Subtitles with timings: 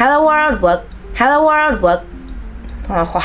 [0.00, 2.00] Hello World Book，Hello World Book，
[2.86, 3.20] 通话。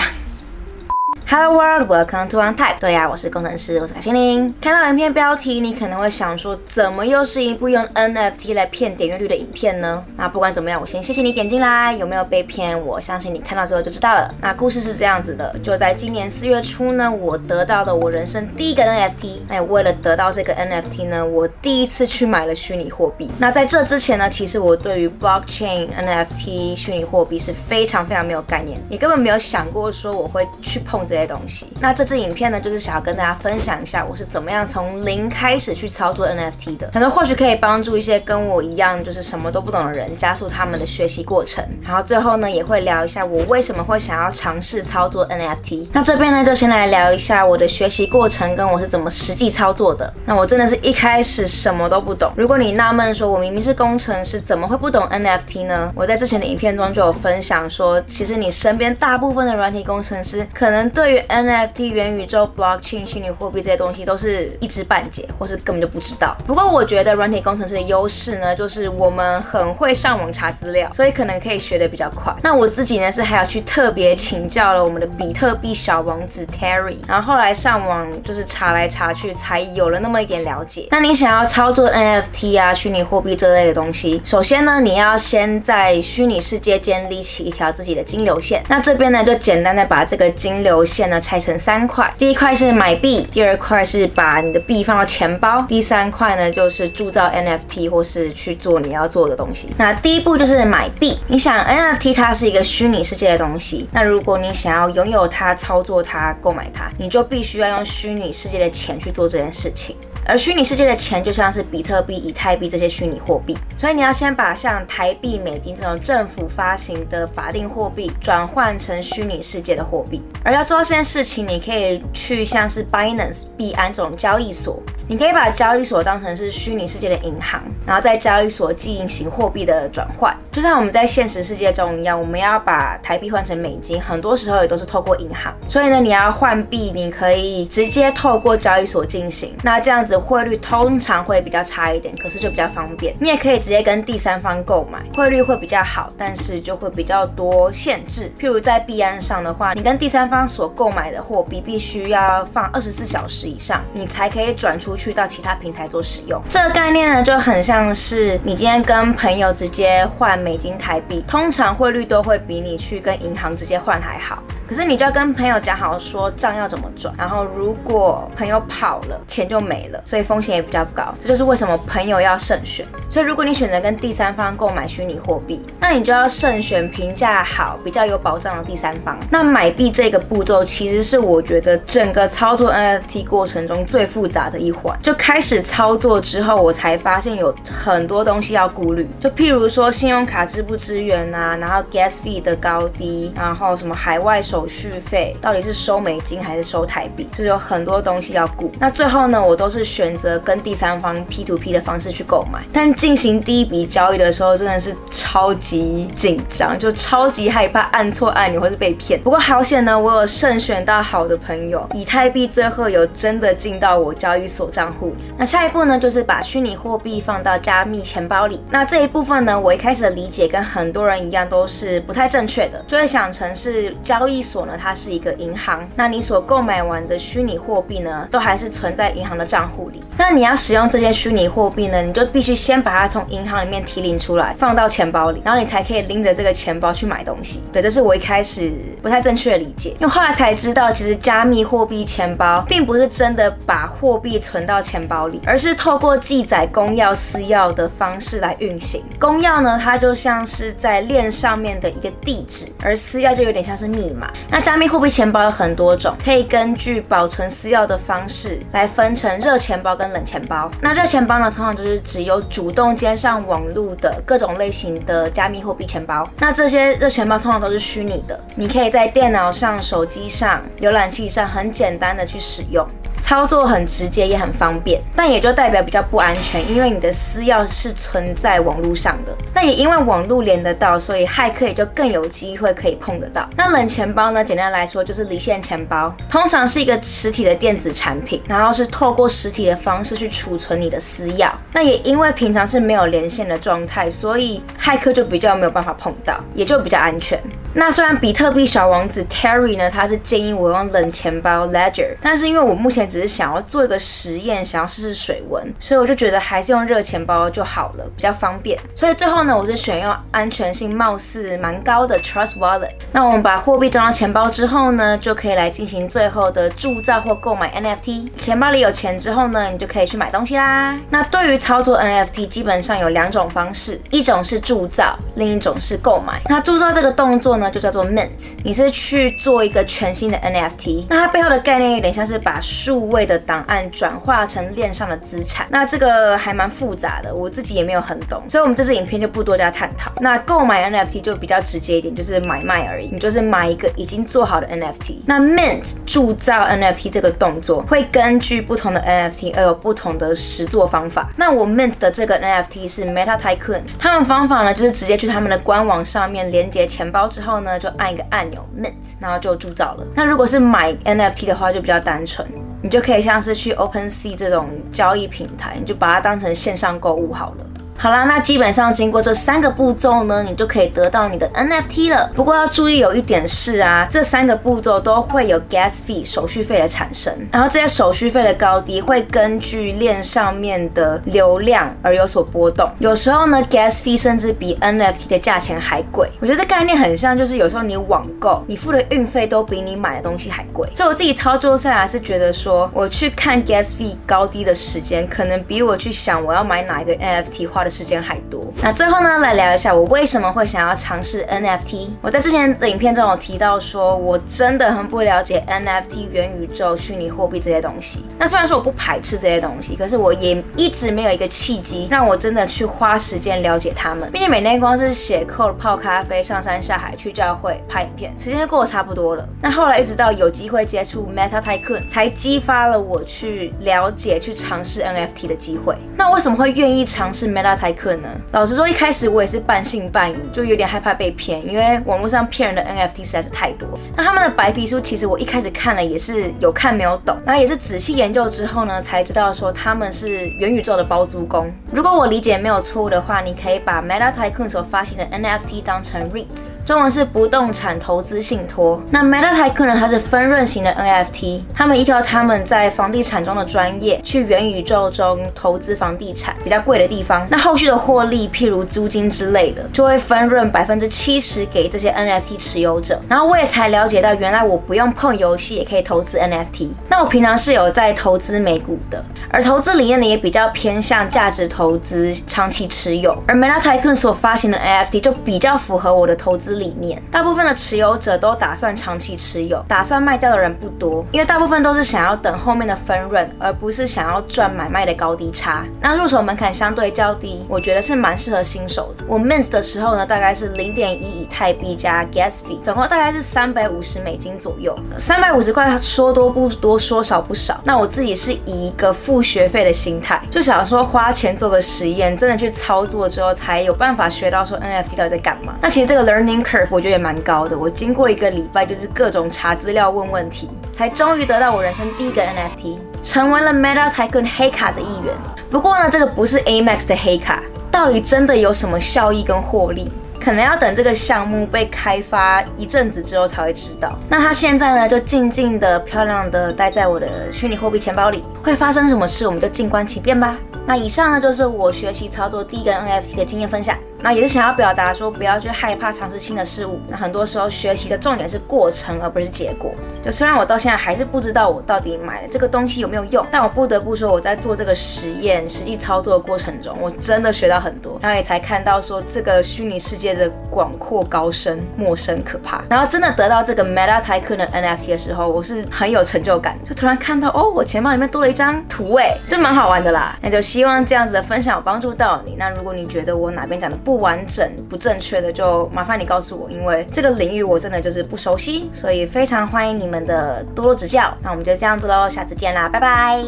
[1.27, 2.79] Hello world, welcome to Untyped。
[2.79, 4.53] 对呀，我是工程师，我是卡西林。
[4.61, 10.05] 看到影片标题，你可能会想说，怎么又是一部用 NFT 来骗点阅率的影片呢？
[10.17, 12.79] 那不管怎么样，我先谢谢你点进来，有没有被骗？
[12.79, 14.31] 我相信你看到之后就知道了。
[14.39, 19.39] 那故事是这样子的，就在今年四月初呢，我得到了我人生第一个 NFT。
[19.47, 23.31] 那也为了得到这个 NFT 呢，我第一次去买了虚拟货币。
[23.39, 31.25] 那在这之前呢，其实我对于 Blockchain NFT 虚拟货币是非常非常没有概念，也根本没有想过说我会去碰这些。
[31.25, 41.65] 东西，那这支影片呢，就是想要跟大家分享一下我是怎么样从零开始去操作 NFT 的，可能或许可以帮助一些跟我一样就是什么都不懂的人，加速他们的学习过程。
[41.83, 45.87] 然后最后呢，也会聊一下我为什么会想要尝试操作 NFT。
[45.91, 50.13] 那这边呢，就先来聊一下我的学习过程跟我是怎么实际操作的。
[50.25, 52.31] 那我真的是一开始什么都不懂。
[52.35, 55.91] 如果你纳闷说，我明明是工程师，怎么会不懂 NFT 呢？
[55.95, 66.35] 我在之前的影片中就有分享说，其实你身边大部分的软体工程师，可能对对于 NFT 元宇宙、Blockchain 虚拟货币这些东西都是一知半解，或是根本就不知道。
[66.47, 72.33] 不过我觉得软体工程师的优势呢，就是我们很会上网查资料，所以可能可以学得比较快。
[72.41, 80.87] 那我自己呢，是还要去特别请教了我们的比特币小王子 Terry，然后后来上网就是查来查去，才有了那么一点了解。
[80.89, 88.63] 那你想要操作 NFT 啊、虚拟货币这类的东西，首先呢，你要先在虚拟世界建立起一条自己的金流线。
[88.67, 90.94] 那这边呢，就简单的把这个金流线。
[90.95, 99.67] 线呢，拆成三块，第一块是买币，第二块是把你的币放到钱包，第三块呢就是铸造 NFT 或是去做你要做的东西。
[99.77, 109.97] 那第一步就是买币，你想 NFT 它是一个虚拟世界的东西，那如果你想要拥有它、操作它、购买它，你就必须要用虚拟世界的钱去做这件事情。
[110.27, 120.23] 而虚拟世界的钱就像是比特币、以太币这些虚拟货币，所以你要先把像台币、美金这种政府发行的法定货币转换成虚拟世界的货币。
[120.43, 124.81] 而要做到这件事情，你可以去像是 Binance、币安这种交易所。
[125.07, 135.53] 你可以把交易所当成是虚拟世界的银行，然后在交易所进行货币的转换，就像我们在现实世界中一样，我们要把台币换成美金，很多时候也都是透过银行。
[135.69, 139.55] 所以呢，你要换币，你可以直接透过交易所进行。
[139.61, 143.15] 那这样子汇率通常会比较差一点，可是就比较方便。
[143.19, 148.31] 你也可以直接跟第三方购买，汇率会比较好，但是就会比较多限制。
[148.39, 154.94] 譬如在币安上的话，你跟第三方所购买的货币必须要放二十四小时以上，你才可以转出。
[154.95, 164.41] 去到其他平台做使用，这个概念呢，就很像是你今天跟朋友直接换美金台币，通常汇率都会比你去跟银行直接换还好。
[164.67, 171.13] 可是你就要跟朋友讲好说账要怎么转，然后如果朋友跑了，钱就没了，所以风险也比较高。
[171.19, 172.85] 这就是为什么朋友要慎选。
[173.09, 179.17] 所以如果你选择跟第三方购买虚拟货币，那你就要慎选评价好、比较有保障的第三方。
[179.29, 184.97] 那买币这个步骤其实是我觉得整个操作 NFT 过程中最复杂的一环。
[185.01, 189.07] 就开始操作之后，我才发现有很多东西要顾虑。
[189.19, 198.71] 就譬如说信用卡支不支援啊，然后 gas fee 的高低，然后什么海外收手续费到底是收美金还是收台币，就是有很多东西要顾。
[198.79, 202.63] 那最后呢，我都是选择跟第三方 P to P 的方式去购买。
[202.71, 209.19] 但进行第一笔交易的时候，真的是超级紧张，就超级害怕按错按钮或是被骗。
[209.21, 215.13] 不过好险呢，我有慎选到好的朋友，以太币最后有真的进到我交易所账户。
[215.37, 218.63] 那下一步呢，就是把虚拟货币放到加密钱包里。
[218.69, 230.03] 那这一部分呢，我一开始的理解跟很多人一样，都是不太正确的，就会想成是交易所呢，它是一个银行，那你所购买完的虚拟货币呢，都还是存在银行的账户里。
[230.17, 237.63] 那你要使用这些虚拟货币呢，你就必须先把它从银行里面提领出来，放到钱包里，然后你才可以拎着这个钱包去买东西。
[237.73, 249.03] 对，这是我一开始不太正确的理解，因为后来才知道，其实加密货币钱包并不是真的把货币存到钱包里，而是透过记载公钥、私钥的方式来运行。
[249.19, 254.31] 公钥呢，它就像是在链上面的一个地址，而私钥就有点像是密码。
[254.49, 260.69] 那加密货币钱包有很多种，可以根据保存私钥的方式来分成热钱包跟冷钱包。
[260.81, 266.27] 那热钱包呢，通常就是只有主动接上网络的各种类型的加密货币钱包。
[266.39, 272.85] 那这些热钱包通常都是虚拟的，你可以在电脑上、手机上、浏览器上很简单的去使用。
[273.25, 279.35] 操作很直接也很方便，但也就代表比较不安全，因为你的私钥是存在网络上的。
[279.51, 283.49] 那也因为网络连得到，所以骇客也就更有机会可以碰得到。
[283.57, 284.45] 那冷钱包呢？
[284.45, 291.49] 简单来说就是离线钱包，通常是一个实体的电子产品，然后是透过实体的方式去储存你的私钥。
[291.73, 297.41] 那也因为平常是没有连线的状态，所以骇客就比较没有办法碰到，也就比较安全。
[297.73, 308.77] 那虽然比特币小王子 Terry 呢，他是建议我用冷钱包 Ledger，但是因为我目前只是想要做一个实验，想要试试水温，所以我就觉得还是用热钱包就好了，比较方便。
[308.93, 312.89] 所以最后呢，我是选用安全性貌似蛮高的 Trust Wallet。
[313.13, 318.29] 那我们把货币装到钱包之后呢，就可以来进行最后的铸造或购买 NFT。
[318.33, 320.93] 钱包里有钱之后呢，你就可以去买东西啦。
[321.09, 326.41] 那对于操作 NFT，基本上有两种方式，一种是铸造，另一种是购买。
[326.49, 340.11] 那铸造这个动作呢，就叫做 mint，你是去做一个全新的 NFT，那它背后的概念有点像是把数位的档案转化成链上的资产，那这个还蛮复杂的，我自己也没有很懂，所以我们这支影片就不多加探讨。
[340.21, 345.17] 那购买 NFT 就比较直接一点，就是买卖而已，你就是买一个已经做好的 NFT。
[345.25, 351.29] 那 mint 铸造 NFT 这个动作会根据不同的 NFT 而有不同的实作方法。
[351.35, 357.55] 那我 mint 的这个 NFT 是 Meta Tycoon，他们方法呢就是直接去他们的官网上面连接钱包之后。
[357.65, 360.05] 呢，就按一个按钮 mint，然后就铸造了。
[360.13, 362.45] 那如果是买 NFT 的话，就比较单纯，
[362.81, 367.65] 你就就可以像是去 OpenSea 这种交易平台，你就把它当成线上购物好了。
[367.97, 372.29] 好啦，那基本上经过这三个步骤呢，你就可以得到你的 NFT 了。
[372.35, 382.87] 不过要注意有一点是啊，这三个步骤都会有 gas fee 手续费的产生，然后这些手续费的高低会根据链上面的流量而有所波动。
[382.99, 386.29] 有时候呢，gas fee 甚至比 NFT 的价钱还贵。
[386.41, 390.87] 我觉得这概念很像，就是有时候你网购，你付的运费都比你买的东西还贵。
[390.93, 398.59] 所以我自己操作下来是觉得说，我去看 gas fee 高低的时间，可能比我去想我要买哪一个 NFT 花的时间还多。
[398.81, 402.09] 那最后呢，来聊一下我为什么会想要尝试 NFT。
[402.21, 408.25] 我在之前的影片中有提到说，我真的很不了解 NFT、元宇宙、虚拟货币这些东西。
[408.37, 414.29] 那虽然说我不排斥这些东西，可是我也一直没有一个契机让我真的去花时间了解他们。
[414.31, 419.47] 毕竟每天光是写 code、泡咖啡、上山下海、去教会、拍影片，时间就过得差不多了。
[419.61, 425.95] 那后来一直到有机会接触 Meta Tycoon，才激发了我去了解、去尝试 NFT 的机会。
[426.15, 433.87] 那为什么会愿意尝试 Meta 财客呢老实说，一开始我也是半信半疑，就有点害怕被骗，因为网络上骗人的 NFT 实在是太多。
[434.15, 441.71] 那他们的白皮书，其实我一开始看了也是有看没有懂，然后也是仔细研究之后呢，才知道说他们是元宇宙的包租公。
[441.93, 449.01] 如果我理解没有错误的话，你可以把 Meta Tycoon 所发行的 NFT 当成 REITs，中文是不动产投资信托。
[449.09, 457.43] 那 Meta Tycoon 呢，它是分润型的 NFT，他们依靠他们在房地产中的专业，去元宇宙中投资房地产比较贵的地方。
[457.49, 463.19] 那后续的获利，譬如租金之类的，就会分润百分之七十给这些 NFT 持有者。
[463.27, 466.89] 然后我也才了解到，原来我不用碰游戏也可以投资 NFT。
[467.09, 473.35] 那我平常是有在投资美股的，而投资理念呢也比较偏向价值投资，长期持有。
[473.47, 477.21] 而 Meta Tycoon 所发行的 NFT 就比较符合我的投资理念。
[477.29, 485.83] 大部分的持有者都打算长期持有，打算卖掉的人不多，因为大部分都是想要等后面的分润，而不是想要赚买卖的高低差。
[485.99, 488.05] 那入手门槛相对较低，我觉得。
[488.05, 489.23] 是蛮适合新手的。
[489.27, 494.95] 我 mint 的时候呢，大概是零点一以太币加 gas fee，总共大概是三百五十美金左右。
[495.17, 497.81] 三百五十块说多不多，说少不少。
[497.83, 505.73] 那我自己是以一个付学费的心态，就想说花钱做个实验，真的去操作之后，才有办法学到说 NFT 到底在干嘛。
[505.81, 507.77] 那其实这个 learning curve 我觉得也蛮高的。
[507.77, 515.33] 我经过一个礼拜，就是各种查资料、问问题，才终于得到我人生第一个 NFT，成为了 Meta Tycoon 黑卡的一员。
[515.69, 517.61] 不过呢，这个不是 Amex 的黑卡。
[517.91, 520.11] 到底真的有什么效益跟获利？
[520.43, 524.15] 可能要等这个项目被开发一阵子之后才会知道。
[524.29, 528.43] 那它现在呢，就静静的、漂亮的待在我的虚拟货币钱包里。
[528.61, 530.57] 会发生什么事，我们就静观其变吧。
[530.85, 533.97] 那以上呢，就是我学习操作第一个 NFT 的经验分享。
[534.21, 536.99] 那也是想要表达说，不要去害怕尝试新的事物。
[537.07, 539.93] 那很多时候学习的重点是过程，而不是结果。
[540.23, 552.83] 就虽然我到现在还是不知道我到底买了这个东西有没有用，但我不得不说，我在做这个实验、实际操作的过程中，我真的学到很多，然后也才看到说这个虚拟世界的广阔高深、陌生可怕。
[552.89, 560.37] 然后真的得到这个 Meta Tycoon 的 NFT 的时候，我是很有成就感，就突然看到哦，我钱包里面多了一张图，哎，就蛮好玩的啦。
[560.41, 560.65] 那就。
[560.65, 562.55] 希望这样子的分享有帮助到你。
[562.57, 571.35] 那如果你觉得我哪边讲的不完整、不正确的，就麻烦你告诉我，因为这个领域我真的就是不熟悉，所以非常欢迎你们的多多指教。
[571.41, 573.43] 那我们就这样子喽，下次见啦，拜拜。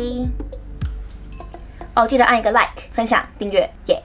[1.94, 4.02] 哦，记得按一个 like、分享、订阅，耶、